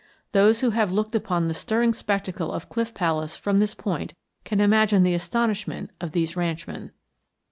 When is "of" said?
2.51-2.69, 6.01-6.11